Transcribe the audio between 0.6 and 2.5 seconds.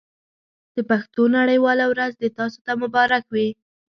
د پښتو نړۍ واله ورځ دې